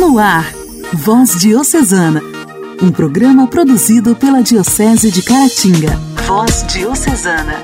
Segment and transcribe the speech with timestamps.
[0.00, 0.50] No ar,
[0.94, 2.22] Voz Diocesana,
[2.82, 5.94] um programa produzido pela Diocese de Caratinga.
[6.26, 7.62] Voz Diocesana.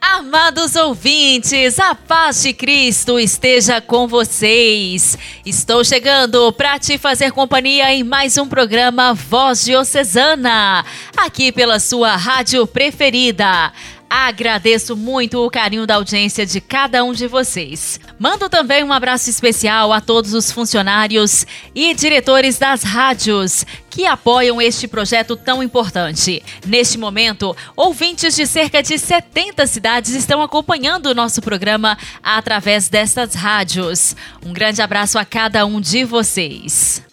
[0.00, 5.16] Amados ouvintes, a paz de Cristo esteja com vocês.
[5.46, 10.84] Estou chegando para te fazer companhia em mais um programa Voz Diocesana,
[11.16, 13.72] aqui pela sua rádio preferida.
[14.08, 17.98] Agradeço muito o carinho da audiência de cada um de vocês.
[18.18, 24.60] Mando também um abraço especial a todos os funcionários e diretores das rádios que apoiam
[24.60, 26.42] este projeto tão importante.
[26.66, 33.34] Neste momento, ouvintes de cerca de 70 cidades estão acompanhando o nosso programa através destas
[33.34, 34.14] rádios.
[34.44, 37.05] Um grande abraço a cada um de vocês.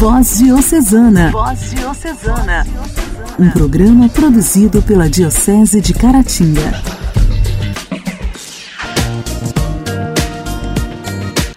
[0.00, 1.30] Voz Diocesana.
[1.30, 2.66] Voz Diocesana
[3.38, 6.72] um programa produzido pela Diocese de Caratinga.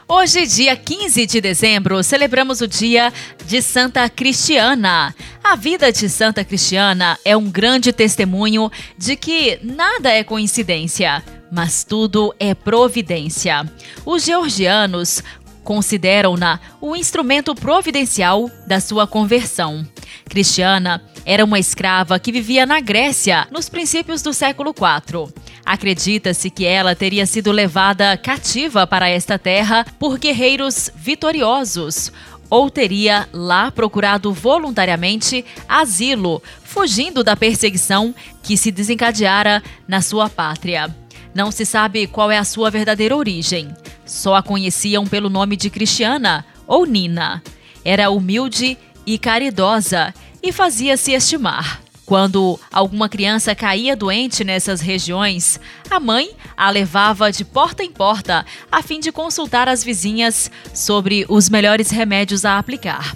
[0.05, 3.13] Hoje, dia 15 de dezembro, celebramos o dia
[3.45, 5.15] de Santa Cristiana.
[5.41, 11.85] A vida de Santa Cristiana é um grande testemunho de que nada é coincidência, mas
[11.85, 13.65] tudo é providência.
[14.05, 15.23] Os georgianos
[15.63, 19.87] consideram-na o instrumento providencial da sua conversão.
[20.29, 25.33] Cristiana era uma escrava que vivia na Grécia nos princípios do século IV.
[25.65, 32.11] Acredita-se que ela teria sido levada cativa para esta terra por guerreiros vitoriosos,
[32.49, 40.93] ou teria lá procurado voluntariamente asilo, fugindo da perseguição que se desencadeara na sua pátria.
[41.33, 43.69] Não se sabe qual é a sua verdadeira origem.
[44.05, 47.41] Só a conheciam pelo nome de Cristiana ou Nina.
[47.83, 51.81] Era humilde e caridosa e fazia-se estimar.
[52.05, 55.59] Quando alguma criança caía doente nessas regiões,
[55.89, 61.25] a mãe a levava de porta em porta a fim de consultar as vizinhas sobre
[61.29, 63.15] os melhores remédios a aplicar.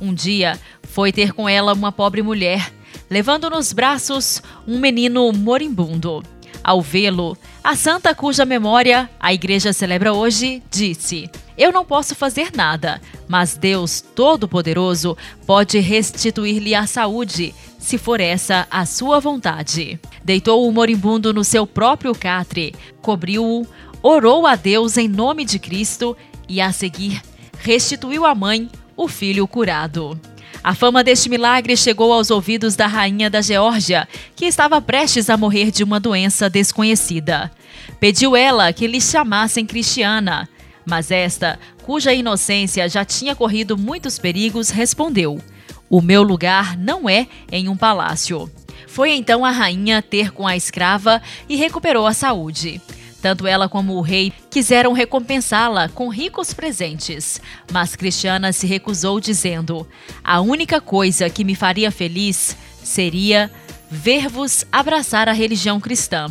[0.00, 2.72] Um dia, foi ter com ela uma pobre mulher,
[3.08, 6.22] levando nos braços um menino moribundo.
[6.64, 12.50] Ao vê-lo, a santa cuja memória a igreja celebra hoje disse: Eu não posso fazer
[12.54, 20.00] nada, mas Deus Todo-Poderoso pode restituir-lhe a saúde, se for essa a sua vontade.
[20.24, 23.66] Deitou o moribundo no seu próprio catre, cobriu-o,
[24.02, 26.16] orou a Deus em nome de Cristo
[26.48, 27.22] e, a seguir,
[27.58, 30.18] restituiu à mãe o filho curado.
[30.62, 35.36] A fama deste milagre chegou aos ouvidos da rainha da Geórgia, que estava prestes a
[35.36, 37.50] morrer de uma doença desconhecida.
[37.98, 40.48] Pediu ela que lhe chamassem Cristiana,
[40.84, 45.40] mas esta, cuja inocência já tinha corrido muitos perigos, respondeu:
[45.88, 48.50] O meu lugar não é em um palácio.
[48.86, 52.80] Foi então a rainha ter com a escrava e recuperou a saúde.
[53.22, 57.40] Tanto ela como o rei quiseram recompensá-la com ricos presentes,
[57.70, 59.86] mas Cristiana se recusou, dizendo:
[60.24, 63.48] A única coisa que me faria feliz seria
[63.88, 66.26] ver-vos abraçar a religião cristã.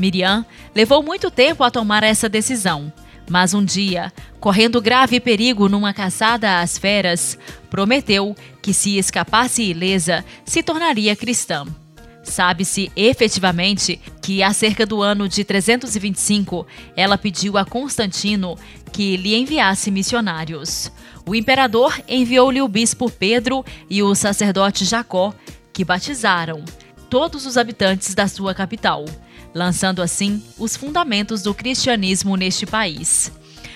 [0.00, 0.44] Miriam
[0.74, 2.90] levou muito tempo a tomar essa decisão,
[3.28, 4.10] mas um dia,
[4.40, 7.38] correndo grave perigo numa caçada às feras,
[7.68, 11.66] prometeu que, se escapasse ilesa, se tornaria cristã.
[12.22, 16.66] Sabe-se efetivamente que, há cerca do ano de 325,
[16.96, 18.56] ela pediu a Constantino
[18.92, 20.92] que lhe enviasse missionários.
[21.26, 25.34] O imperador enviou-lhe o bispo Pedro e o sacerdote Jacó,
[25.72, 26.64] que batizaram
[27.10, 29.04] todos os habitantes da sua capital,
[29.54, 33.32] lançando assim os fundamentos do cristianismo neste país.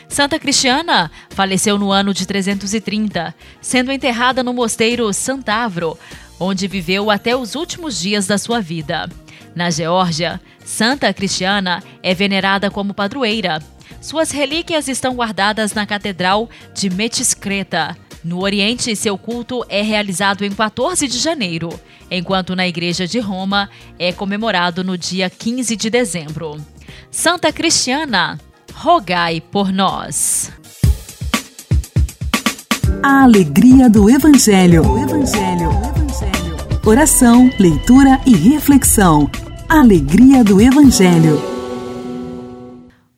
[0.09, 5.99] Santa Cristiana faleceu no ano de 330, sendo enterrada no mosteiro Santavro,
[6.39, 9.09] onde viveu até os últimos dias da sua vida.
[9.55, 13.63] Na Geórgia, Santa Cristiana é venerada como padroeira.
[14.01, 17.97] Suas relíquias estão guardadas na Catedral de Metiscreta.
[18.23, 21.69] No Oriente, seu culto é realizado em 14 de janeiro,
[22.11, 26.61] enquanto na Igreja de Roma é comemorado no dia 15 de dezembro.
[27.11, 28.39] Santa Cristiana,
[28.75, 30.51] rogai por nós.
[33.03, 34.83] A alegria do Evangelho.
[34.85, 35.96] O Evangelho.
[36.87, 39.29] Oração, leitura e reflexão.
[39.69, 41.43] Alegria do Evangelho.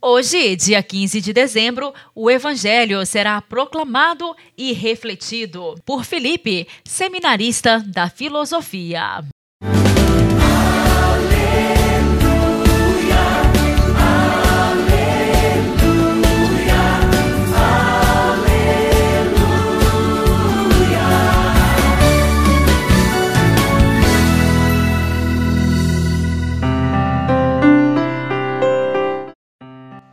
[0.00, 8.09] Hoje, dia 15 de dezembro, o Evangelho será proclamado e refletido por Felipe, seminarista da
[8.09, 9.23] filosofia.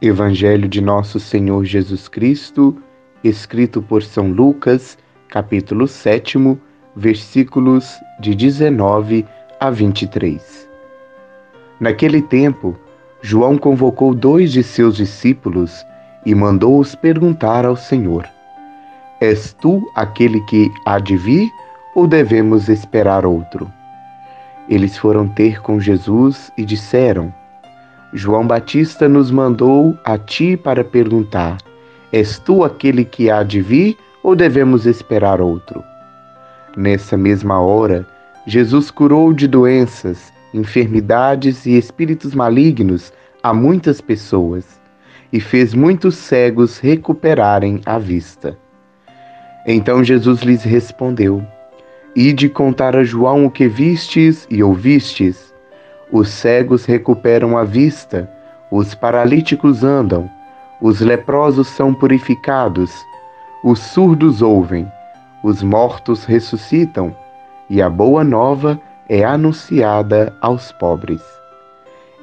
[0.08, 2.78] Evangelho de Nosso Senhor Jesus Cristo,
[3.24, 4.98] escrito por São Lucas,
[5.30, 6.38] capítulo 7,
[6.96, 9.26] versículos de 19
[9.60, 10.70] a 23.
[11.80, 12.78] Naquele tempo,
[13.20, 15.84] João convocou dois de seus discípulos
[16.24, 18.30] e mandou-os perguntar ao Senhor:
[19.20, 21.50] És tu aquele que há de vir
[21.96, 23.72] ou devemos esperar outro?
[24.70, 27.34] Eles foram ter com Jesus e disseram:
[28.18, 31.58] João Batista nos mandou a ti para perguntar:
[32.14, 35.84] És tu aquele que há de vir ou devemos esperar outro?
[36.78, 38.08] Nessa mesma hora,
[38.48, 43.12] Jesus curou de doenças, enfermidades e espíritos malignos
[43.44, 44.80] a muitas pessoas
[45.34, 48.58] e fez muitos cegos recuperarem a vista.
[49.68, 51.46] Então Jesus lhes respondeu:
[52.16, 55.54] Ide contar a João o que vistes e ouvistes
[56.16, 58.32] os cegos recuperam a vista,
[58.72, 60.32] os paralíticos andam,
[60.82, 62.90] os leprosos são purificados,
[63.62, 64.90] os surdos ouvem,
[65.44, 67.14] os mortos ressuscitam,
[67.70, 68.80] e a boa nova
[69.10, 71.22] é anunciada aos pobres.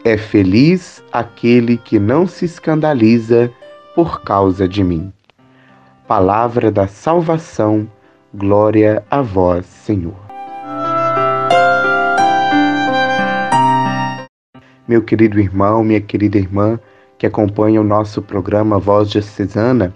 [0.05, 3.53] É feliz aquele que não se escandaliza
[3.95, 5.13] por causa de mim.
[6.09, 7.87] Palavra da salvação,
[8.33, 10.32] glória a vós, Senhor.
[14.93, 16.79] Meu querido irmão, minha querida irmã
[17.17, 19.91] que acompanha o nosso programa Voz Diocesana.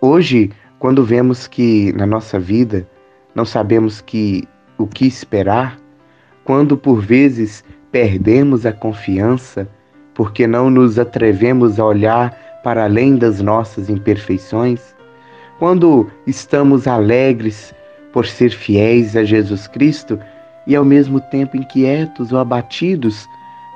[0.00, 0.50] Hoje,
[0.80, 2.84] quando vemos que na nossa vida
[3.32, 4.42] não sabemos que
[4.76, 5.78] o que esperar,
[6.42, 7.62] quando por vezes
[7.92, 9.68] perdemos a confiança
[10.14, 14.96] porque não nos atrevemos a olhar para além das nossas imperfeições,
[15.60, 17.72] quando estamos alegres
[18.12, 20.18] por ser fiéis a Jesus Cristo
[20.66, 23.28] e ao mesmo tempo inquietos ou abatidos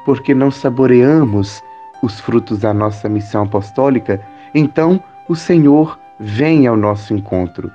[0.04, 1.62] porque não saboreamos
[2.02, 4.20] os frutos da nossa missão apostólica,
[4.54, 7.70] então o Senhor vem ao nosso encontro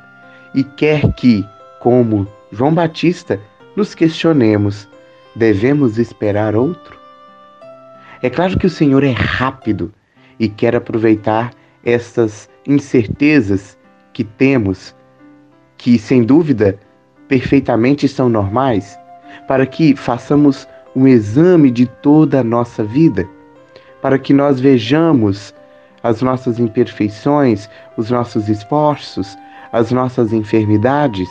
[0.53, 1.45] e quer que,
[1.79, 3.39] como João Batista,
[3.75, 4.87] nos questionemos:
[5.35, 6.97] devemos esperar outro?
[8.21, 9.93] É claro que o Senhor é rápido
[10.39, 11.51] e quer aproveitar
[11.85, 13.77] essas incertezas
[14.13, 14.95] que temos,
[15.77, 16.79] que sem dúvida
[17.27, 18.97] perfeitamente são normais,
[19.47, 20.67] para que façamos
[20.97, 23.29] um exame de toda a nossa vida,
[24.01, 25.53] para que nós vejamos
[26.01, 29.37] as nossas imperfeições, os nossos esforços,
[29.71, 31.29] as nossas enfermidades,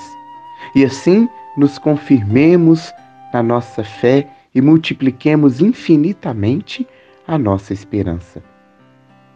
[0.76, 2.92] e assim nos confirmemos
[3.32, 6.86] na nossa fé e multipliquemos infinitamente
[7.26, 8.40] a nossa esperança.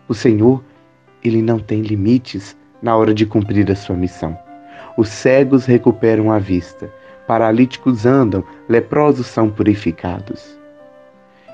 [0.07, 0.63] O Senhor,
[1.25, 4.39] ele não tem limites na hora de cumprir a sua missão.
[4.97, 6.89] Os cegos recuperam a vista,
[7.31, 10.59] paralíticos andam, leprosos são purificados.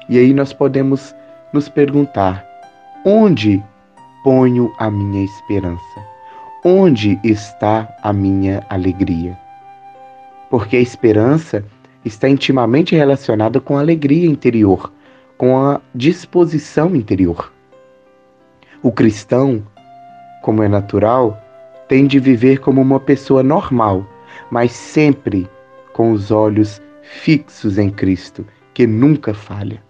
[0.09, 1.15] E aí nós podemos
[1.53, 2.43] nos perguntar:
[3.05, 3.63] onde
[4.25, 6.01] ponho a minha esperança?
[6.65, 9.39] Onde está a minha alegria?
[10.49, 11.63] Porque a esperança
[12.07, 14.91] está intimamente relacionada com a alegria interior,
[15.37, 17.53] com a disposição interior.
[18.83, 19.63] O cristão,
[20.41, 21.39] como é natural,
[21.87, 24.07] tem de viver como uma pessoa normal,
[24.51, 25.47] mas sempre
[25.97, 29.83] com os olhos fixos em Cristo, que nunca falha.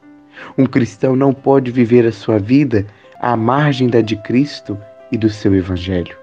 [0.56, 2.86] Um cristão não pode viver a sua vida
[3.20, 4.78] à margem da de Cristo
[5.10, 6.16] e do seu Evangelho.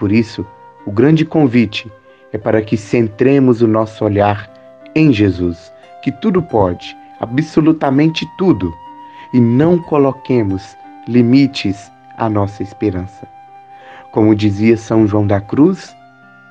[0.00, 0.44] Por isso,
[0.84, 1.88] o grande convite
[2.32, 4.50] é para que centremos o nosso olhar
[4.96, 5.72] em Jesus,
[6.02, 8.74] que tudo pode, absolutamente tudo,
[9.32, 13.28] e não coloquemos limites à nossa esperança.
[14.10, 15.94] Como dizia São João da Cruz,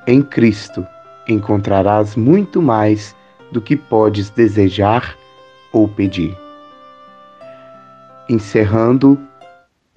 [0.08, 0.88] em Cristo
[1.28, 3.16] encontrarás muito mais
[3.52, 5.16] do que podes desejar
[5.72, 6.38] ou pedir.
[8.30, 9.20] Encerrando,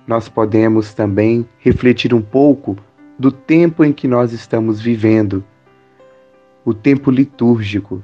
[0.06, 2.76] nós podemos também refletir um pouco
[3.18, 5.44] do tempo em que nós estamos vivendo,
[6.64, 8.02] o tempo litúrgico.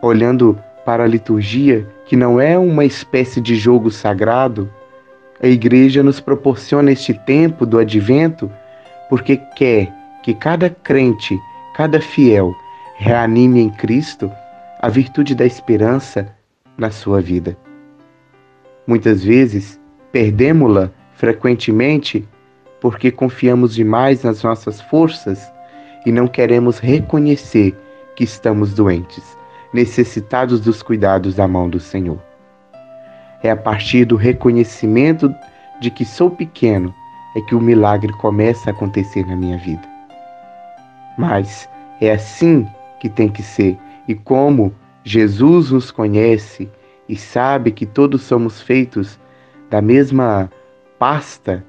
[0.00, 4.68] Olhando para a liturgia, que não é uma espécie de jogo sagrado,
[5.40, 8.50] a Igreja nos proporciona este tempo do advento
[9.08, 9.92] porque quer
[10.22, 11.38] que cada crente
[11.74, 12.54] cada fiel
[12.96, 14.30] reanime em Cristo
[14.80, 16.28] a virtude da esperança
[16.76, 17.56] na sua vida.
[18.86, 22.28] Muitas vezes perdemos-la frequentemente
[22.80, 25.52] porque confiamos demais nas nossas forças
[26.04, 27.76] e não queremos reconhecer
[28.16, 29.38] que estamos doentes,
[29.72, 32.20] necessitados dos cuidados da mão do Senhor.
[33.42, 35.32] É a partir do reconhecimento
[35.80, 36.92] de que sou pequeno
[37.36, 39.91] é que o milagre começa a acontecer na minha vida.
[41.16, 41.68] Mas
[42.00, 42.66] é assim
[43.00, 43.78] que tem que ser.
[44.08, 46.70] E como Jesus nos conhece
[47.08, 49.18] e sabe que todos somos feitos
[49.70, 50.50] da mesma
[50.98, 51.64] pasta,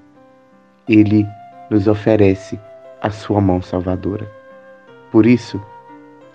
[0.88, 1.26] ele
[1.70, 2.60] nos oferece
[3.02, 4.30] a sua mão salvadora.
[5.12, 5.62] Por isso,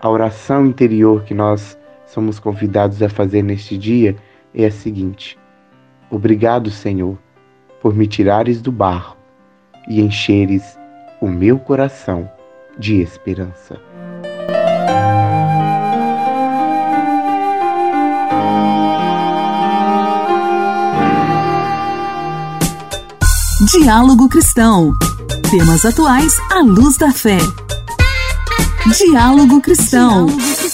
[0.00, 4.16] a oração interior que nós somos convidados a fazer neste dia
[4.54, 5.38] é a seguinte:
[6.10, 7.18] Obrigado, Senhor,
[7.80, 9.16] por me tirares do barro
[9.88, 10.78] e encheres
[11.20, 12.30] o meu coração
[12.78, 13.80] de esperança.
[23.72, 24.92] Diálogo Cristão.
[25.50, 27.38] Temas atuais à luz da fé.
[28.96, 30.26] Diálogo Cristão.
[30.26, 30.67] Diálogo.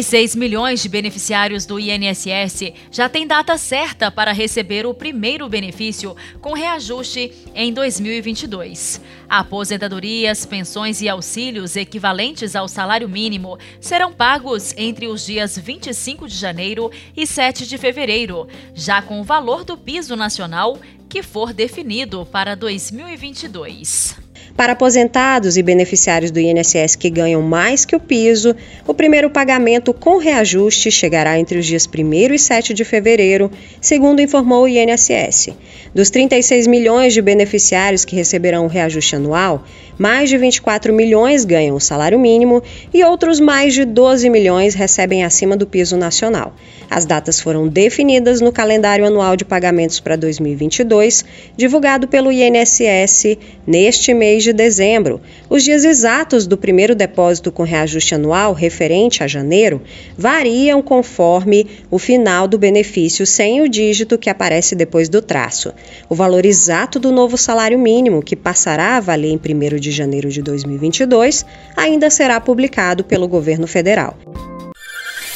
[0.00, 6.16] 36 milhões de beneficiários do INSS já têm data certa para receber o primeiro benefício
[6.40, 8.98] com reajuste em 2022.
[9.28, 16.34] Aposentadorias, pensões e auxílios equivalentes ao salário mínimo serão pagos entre os dias 25 de
[16.34, 20.78] janeiro e 7 de fevereiro, já com o valor do piso nacional
[21.10, 24.29] que for definido para 2022.
[24.56, 28.54] Para aposentados e beneficiários do INSS que ganham mais que o piso,
[28.86, 34.20] o primeiro pagamento com reajuste chegará entre os dias 1 e 7 de fevereiro, segundo
[34.20, 35.50] informou o INSS.
[35.94, 39.64] Dos 36 milhões de beneficiários que receberão o reajuste anual,
[40.00, 45.24] mais de 24 milhões ganham o salário mínimo e outros mais de 12 milhões recebem
[45.24, 46.54] acima do piso nacional.
[46.88, 51.22] As datas foram definidas no calendário anual de pagamentos para 2022,
[51.54, 55.20] divulgado pelo INSS neste mês de dezembro.
[55.50, 59.82] Os dias exatos do primeiro depósito com reajuste anual, referente a janeiro,
[60.16, 65.74] variam conforme o final do benefício sem o dígito que aparece depois do traço.
[66.08, 70.28] O valor exato do novo salário mínimo, que passará a valer em 1 de janeiro
[70.30, 71.44] de 2022,
[71.76, 74.16] ainda será publicado pelo governo federal.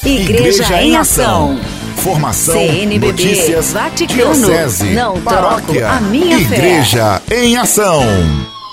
[0.04, 1.58] Igreja, Igreja em Ação.
[1.96, 7.42] Formação, CNBB, notícias, Vaticano, diocese, não paróquia, a minha Igreja fé.
[7.44, 8.02] em Ação.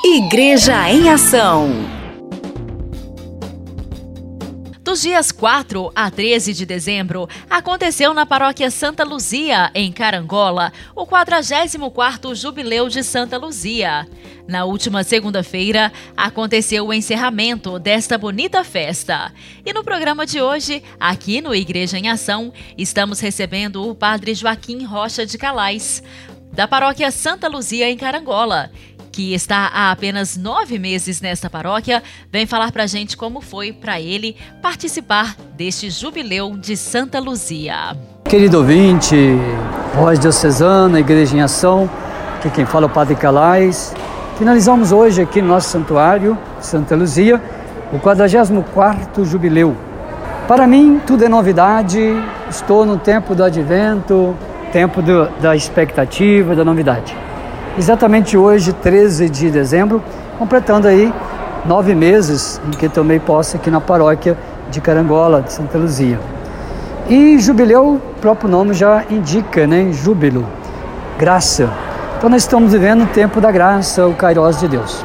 [0.04, 2.01] Igreja em Ação.
[4.84, 11.06] Dos dias 4 a 13 de dezembro, aconteceu na paróquia Santa Luzia, em Carangola, o
[11.06, 14.08] 44º Jubileu de Santa Luzia.
[14.48, 19.32] Na última segunda-feira, aconteceu o encerramento desta bonita festa.
[19.64, 24.84] E no programa de hoje, aqui no Igreja em Ação, estamos recebendo o Padre Joaquim
[24.84, 26.02] Rocha de Calais,
[26.52, 28.72] da paróquia Santa Luzia, em Carangola
[29.12, 32.02] que está há apenas nove meses nesta paróquia,
[32.32, 37.96] vem falar para gente como foi para ele participar deste jubileu de Santa Luzia.
[38.24, 39.16] Querido ouvinte,
[39.94, 41.90] voz diocesana, Igreja em Ação,
[42.42, 43.94] que quem fala é o Padre Calais.
[44.38, 47.42] Finalizamos hoje aqui no nosso santuário, Santa Luzia,
[47.92, 49.76] o 44º jubileu.
[50.48, 52.00] Para mim, tudo é novidade,
[52.50, 54.36] estou no tempo do advento,
[54.72, 57.16] tempo do, da expectativa, da novidade
[57.78, 60.02] exatamente hoje, 13 de dezembro,
[60.38, 61.14] completando aí
[61.66, 64.38] nove meses em que tomei posse aqui na paróquia
[64.70, 66.20] de Carangola, de Santa Luzia.
[67.10, 69.92] E jubileu, o próprio nome já indica, né?
[69.92, 70.46] Júbilo,
[71.18, 71.70] graça.
[72.18, 75.04] Então nós estamos vivendo o tempo da graça, o Kairos de Deus.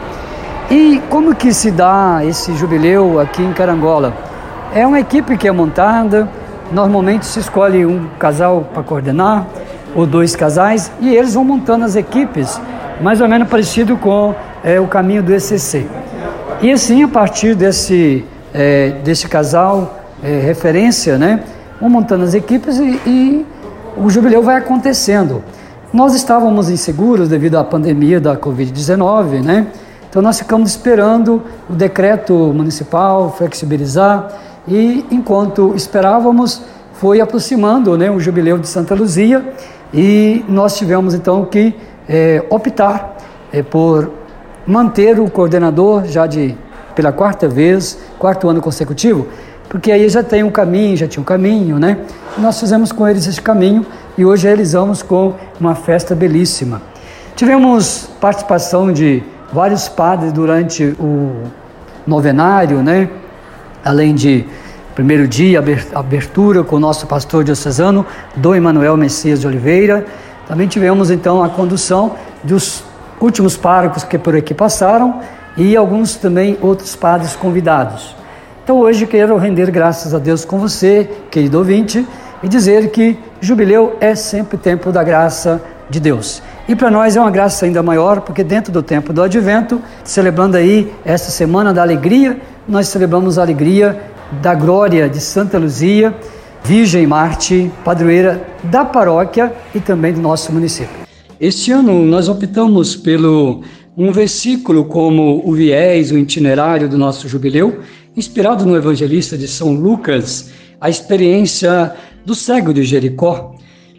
[0.71, 4.13] E como que se dá esse jubileu aqui em Carangola?
[4.75, 6.29] É uma equipe que é montada,
[6.73, 9.47] normalmente se escolhe um casal para coordenar,
[9.97, 12.61] ou dois casais, e eles vão montando as equipes,
[13.01, 15.87] mais ou menos parecido com é, o caminho do ECC.
[16.61, 21.41] E assim, a partir desse, é, desse casal é, referência, né,
[21.81, 23.47] vão montando as equipes e, e
[23.97, 25.43] o jubileu vai acontecendo.
[25.93, 29.67] Nós estávamos inseguros devido à pandemia da Covid-19, né?
[30.11, 34.29] Então nós ficamos esperando o decreto municipal flexibilizar
[34.67, 36.63] e enquanto esperávamos
[36.95, 39.45] foi aproximando, né, o jubileu de Santa Luzia
[39.93, 41.75] e nós tivemos então que
[42.09, 43.17] é, optar
[43.53, 44.11] é, por
[44.67, 46.57] manter o coordenador já de
[46.95, 49.29] pela quarta vez, quarto ano consecutivo,
[49.69, 51.99] porque aí já tem um caminho, já tinha um caminho, né?
[52.37, 53.85] E nós fizemos com eles esse caminho
[54.17, 56.81] e hoje realizamos com uma festa belíssima.
[57.35, 61.43] Tivemos participação de vários padres durante o
[62.07, 63.11] novenário, né?
[63.85, 64.47] Além de
[64.97, 65.63] Primeiro dia,
[65.95, 70.07] abertura com o nosso pastor diocesano, Dom Emanuel Messias de Oliveira.
[70.49, 72.83] Também tivemos então a condução dos
[73.21, 75.21] últimos párocos que por aqui passaram
[75.55, 78.17] e alguns também outros padres convidados.
[78.65, 82.09] Então hoje quero render graças a Deus com você, querido ouvinte,
[82.43, 85.61] e dizer que jubileu é sempre tempo da graça
[85.91, 86.43] de Deus.
[86.67, 90.57] E para nós é uma graça ainda maior, porque dentro do tempo do advento, celebrando
[90.57, 96.15] aí essa semana da alegria, nós celebramos a alegria da glória de Santa Luzia,
[96.65, 101.07] Virgem Marte, padroeira da paróquia e também do nosso município.
[101.39, 103.63] Este ano nós optamos pelo
[103.97, 107.81] um versículo como o viés, o itinerário do nosso jubileu,
[108.17, 113.55] inspirado no evangelista de São Lucas, a experiência do cego de Jericó,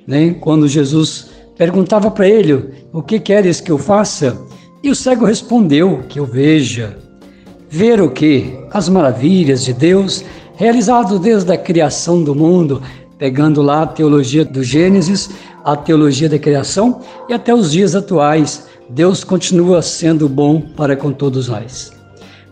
[0.05, 0.35] né?
[0.39, 4.37] quando Jesus perguntava para ele: O que queres que eu faça?
[4.83, 7.06] E o cego respondeu: Que eu veja.
[7.69, 8.57] Ver o que?
[8.71, 10.23] As maravilhas de Deus,
[10.55, 12.81] realizado desde a criação do mundo,
[13.17, 15.29] pegando lá a teologia do Gênesis,
[15.63, 18.67] a teologia da criação e até os dias atuais.
[18.89, 21.91] Deus continua sendo bom para com todos nós.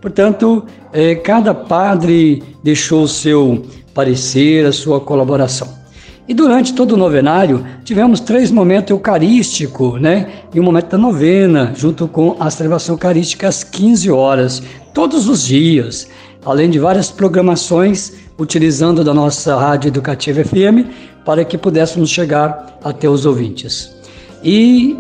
[0.02, 5.85] Portanto, eh, cada padre deixou o seu parecer, a sua colaboração.
[6.28, 10.28] E durante todo o novenário, tivemos três momentos eucarísticos, né?
[10.54, 15.46] E um momento da novena, junto com a celebração eucarística às 15 horas, todos os
[15.46, 16.08] dias,
[16.44, 20.90] além de várias programações utilizando da nossa rádio educativa FM
[21.24, 23.96] para que pudéssemos chegar até os ouvintes.
[24.44, 24.98] E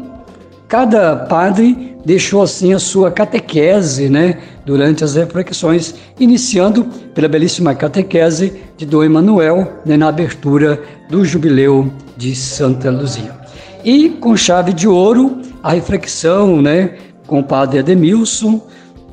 [0.67, 8.61] cada padre deixou assim a sua catequese, né, durante as reflexões, iniciando pela belíssima catequese
[8.77, 13.31] de Dom Emanuel, né, na abertura do jubileu de Santa Luzia.
[13.83, 16.95] E com chave de ouro, a reflexão, né,
[17.27, 18.61] com o padre Ademilson,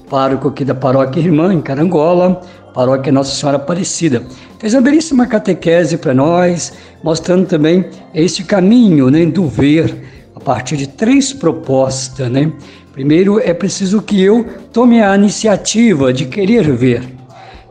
[0.08, 2.40] pároco aqui da paróquia Irmã, em Carangola,
[2.74, 4.22] paróquia Nossa Senhora Aparecida.
[4.58, 10.76] Fez uma belíssima catequese para nós, mostrando também esse caminho né, do ver, a partir
[10.76, 12.52] de três propostas, né?
[12.92, 17.02] Primeiro, é preciso que eu tome a iniciativa de querer ver.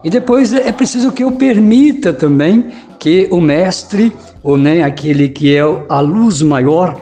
[0.03, 2.65] E depois é preciso que eu permita também
[2.99, 4.11] que o mestre,
[4.43, 6.99] ou né, aquele que é a luz maior,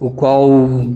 [0.00, 0.50] o qual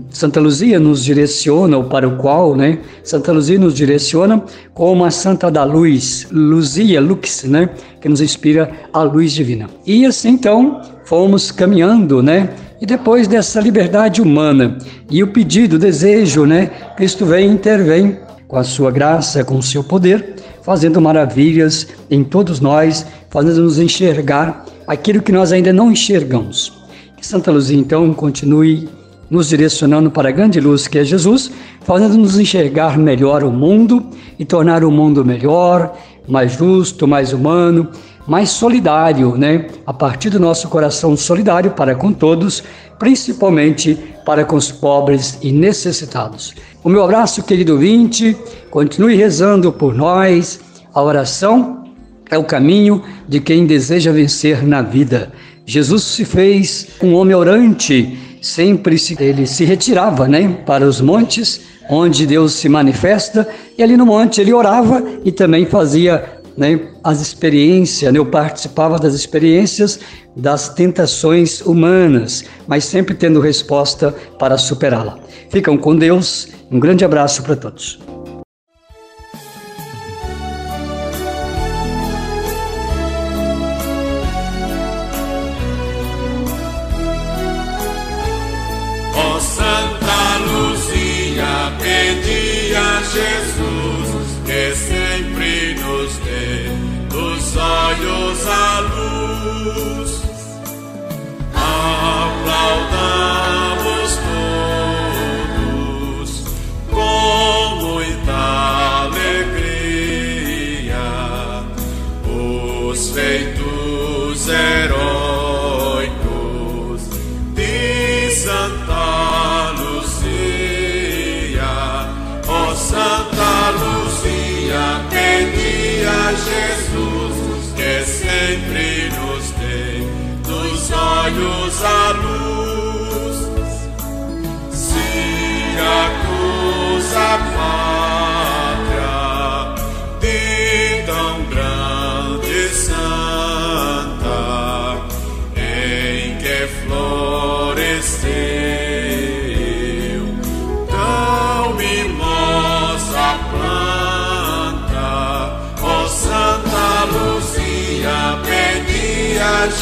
[0.09, 4.41] Santa Luzia nos direciona, ou para o qual né, Santa Luzia nos direciona,
[4.73, 7.69] como a Santa da Luz, Luzia, Lux, né,
[7.99, 9.69] que nos inspira a luz divina.
[9.85, 12.49] E assim então fomos caminhando, né,
[12.83, 14.77] e depois dessa liberdade humana
[15.09, 16.69] e o pedido, o desejo, né?
[16.97, 18.17] Cristo vem e intervém
[18.53, 24.63] com a sua graça, com o seu poder, fazendo maravilhas em todos nós, fazendo-nos enxergar
[24.85, 26.71] aquilo que nós ainda não enxergamos.
[27.17, 28.87] Que Santa Luzia, então, continue
[29.27, 31.49] nos direcionando para a grande luz que é Jesus,
[31.81, 34.05] fazendo-nos enxergar melhor o mundo
[34.37, 37.89] e tornar o mundo melhor, mais justo, mais humano
[38.27, 39.67] mais solidário, né?
[39.85, 42.63] A partir do nosso coração solidário para com todos,
[42.99, 46.53] principalmente para com os pobres e necessitados.
[46.83, 48.35] O meu abraço, querido ouvinte,
[48.69, 50.59] continue rezando por nós.
[50.93, 51.83] A oração
[52.29, 55.31] é o caminho de quem deseja vencer na vida.
[55.65, 61.61] Jesus se fez um homem orante, sempre se, ele se retirava, né, para os montes
[61.89, 67.21] onde Deus se manifesta, e ali no monte ele orava e também fazia né, as
[67.21, 69.99] experiências, né, eu participava das experiências
[70.35, 75.19] das tentações humanas, mas sempre tendo resposta para superá-la.
[75.49, 77.99] Ficam com Deus, um grande abraço para todos.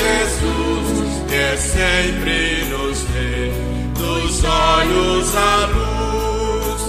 [0.02, 0.88] Jesus,
[1.30, 3.52] que sempre nos vê
[4.00, 6.82] dos olhos à luz.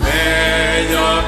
[0.00, 1.21] Melhor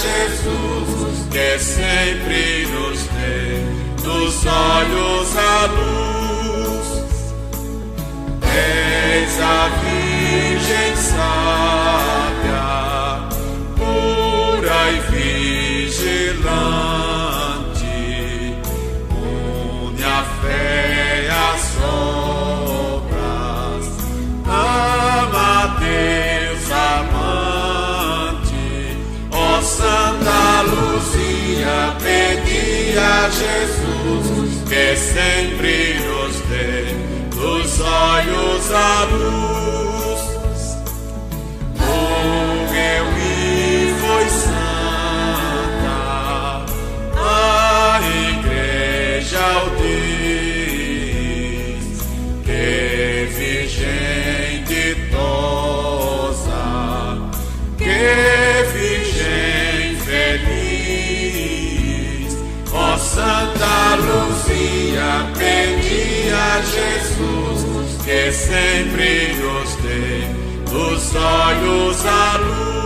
[0.00, 3.64] Jesus, que sempre nos dê
[4.02, 6.88] dos olhos a luz.
[8.42, 11.79] Eis a Virgem sábia,
[33.28, 36.94] Jesus, que sempre nos dê
[37.34, 39.49] dos olhos a luz.
[68.10, 70.24] Que sempre nos dê
[70.74, 72.79] os olhos à luz.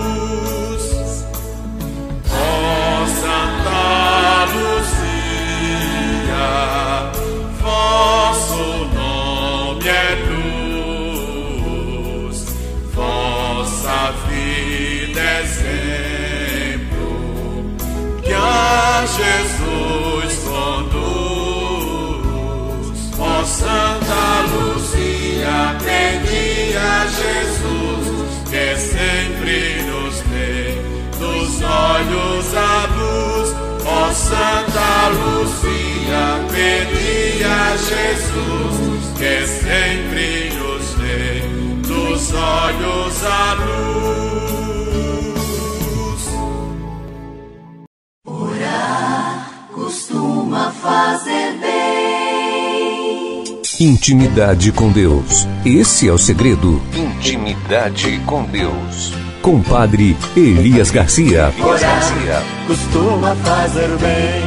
[54.05, 55.47] Intimidade com Deus.
[55.65, 56.79] Esse é o segredo.
[56.95, 59.15] Intimidade com Deus.
[59.41, 61.51] Compadre Elias Garcia.
[61.57, 62.43] Elias Garcia.
[62.67, 64.43] Costuma fazer bem.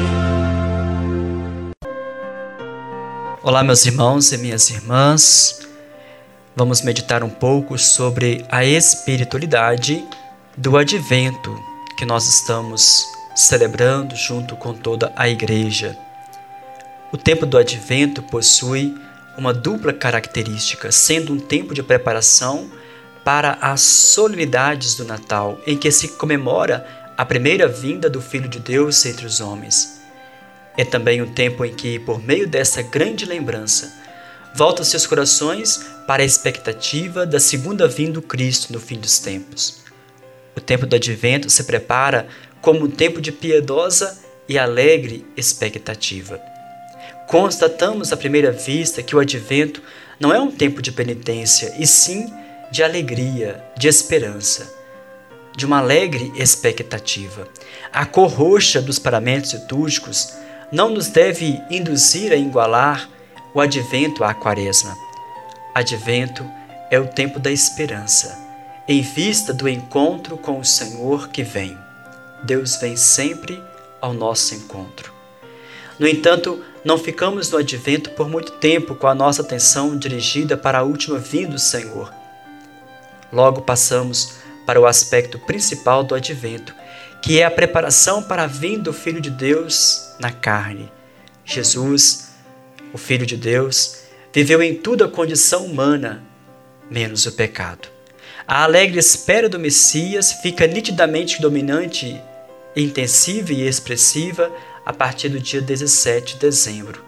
[3.41, 5.67] Olá, meus irmãos e minhas irmãs.
[6.56, 10.06] Vamos meditar um pouco sobre a espiritualidade
[10.56, 11.60] do advento
[11.98, 15.98] que nós estamos celebrando junto com toda a igreja.
[17.12, 18.93] O tempo do advento possui
[19.38, 22.69] uma dupla característica, sendo um tempo de preparação
[23.23, 28.60] para as solenidades do Natal, em que se comemora a primeira vinda do Filho de
[28.60, 30.02] Deus entre os homens.
[30.78, 33.93] É também um tempo em que, por meio dessa grande lembrança,
[34.56, 39.84] voltam seus corações para a expectativa da segunda vinda do Cristo no fim dos tempos.
[40.56, 42.28] O tempo do advento se prepara
[42.62, 46.39] como um tempo de piedosa e alegre expectativa.
[47.28, 49.84] Constatamos à primeira vista que o advento
[50.18, 52.34] não é um tempo de penitência, e sim
[52.72, 54.74] de alegria, de esperança,
[55.54, 57.46] de uma alegre expectativa.
[57.92, 60.34] A cor roxa dos paramentos litúrgicos
[60.72, 63.10] não nos deve induzir a igualar
[63.54, 64.96] o advento à quaresma.
[65.76, 66.50] Advento
[66.90, 68.38] é o tempo da esperança,
[68.88, 71.78] em vista do encontro com o Senhor que vem.
[72.44, 73.62] Deus vem sempre
[74.00, 75.18] ao nosso encontro.
[76.00, 80.80] No entanto, não ficamos no advento por muito tempo com a nossa atenção dirigida para
[80.80, 82.13] a última vinda do Senhor.
[83.30, 86.73] Logo passamos para o aspecto principal do advento,
[87.21, 90.89] que é a preparação para a vinda do Filho de Deus na carne.
[91.43, 92.30] Jesus,
[92.93, 96.23] o Filho de Deus, viveu em tudo a condição humana,
[96.89, 97.89] menos o pecado.
[98.47, 102.17] A alegre espera do Messias fica nitidamente dominante,
[102.78, 104.50] intensiva e expressiva
[104.88, 107.04] a partir do dia 17 de dezembro.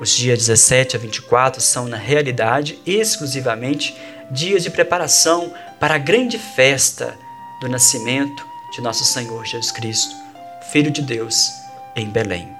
[0.00, 3.96] Os dias 17 a 24 são, na realidade, exclusivamente
[4.32, 7.16] dias de preparação para a grande festa
[7.60, 10.12] do nascimento de nosso Senhor Jesus Cristo,
[10.72, 11.48] Filho de Deus,
[11.94, 12.52] em Belém.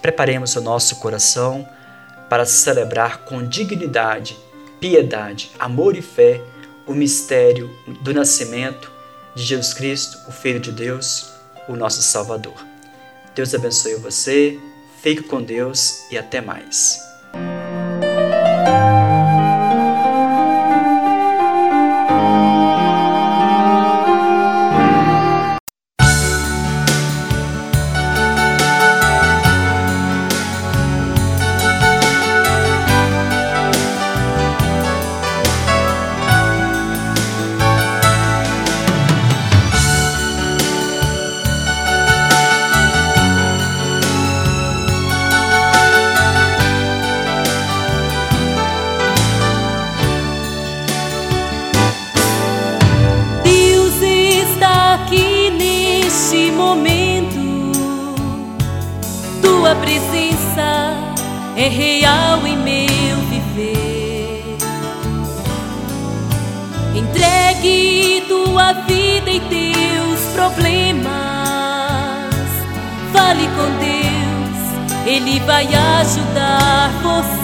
[0.00, 1.68] Preparemos o nosso coração
[2.30, 4.38] para celebrar com dignidade,
[4.80, 6.40] piedade, amor e fé
[6.86, 8.90] o mistério do nascimento
[9.34, 11.30] de Jesus Cristo, o Filho de Deus,
[11.68, 12.73] o nosso Salvador.
[13.34, 14.58] Deus abençoe você,
[15.02, 17.13] fique com Deus e até mais.
[61.64, 64.56] É real em meu viver.
[66.94, 71.14] Entregue tua vida e teus problemas.
[73.12, 77.43] Fale com Deus, Ele vai ajudar você.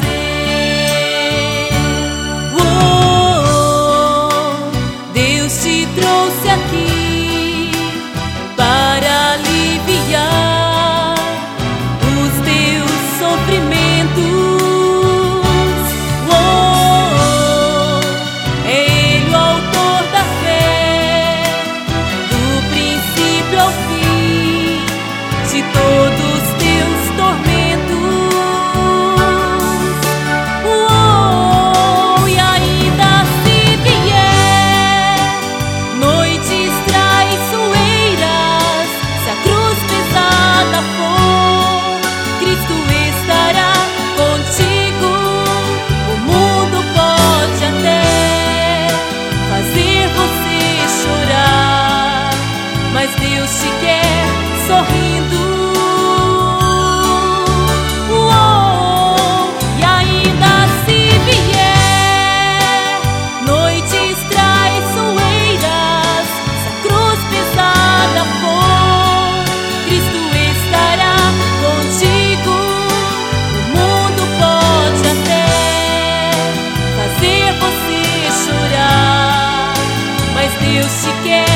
[80.91, 81.47] sequer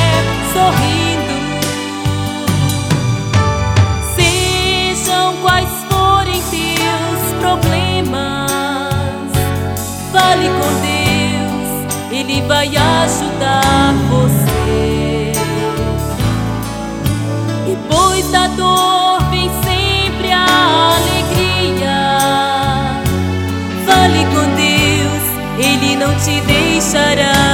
[0.53, 1.35] sorrindo.
[4.15, 9.31] Sejam quais forem teus problemas,
[10.13, 11.69] fale com Deus,
[12.13, 15.33] Ele vai ajudar você.
[17.67, 20.47] E pois da dor vem sempre a
[20.97, 21.99] alegria,
[23.85, 25.25] fale com Deus,
[25.59, 27.54] Ele não te deixará.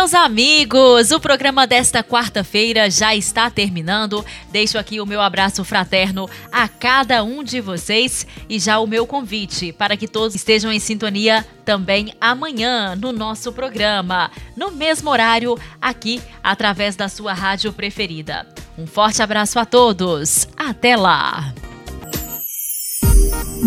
[0.00, 4.24] Meus amigos, o programa desta quarta-feira já está terminando.
[4.50, 9.06] Deixo aqui o meu abraço fraterno a cada um de vocês e já o meu
[9.06, 15.58] convite para que todos estejam em sintonia também amanhã no nosso programa, no mesmo horário,
[15.78, 18.48] aqui através da sua rádio preferida.
[18.78, 20.48] Um forte abraço a todos.
[20.56, 21.52] Até lá.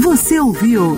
[0.02, 0.98] Você ouviu